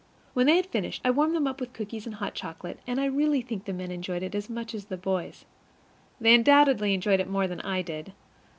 [0.33, 3.05] When they had finished, I warmed them up with cookies and hot chocolate, and I
[3.05, 5.45] really think the men enjoyed it as much as the boys;
[6.19, 8.11] they undoubtedly enjoyed it more than I did.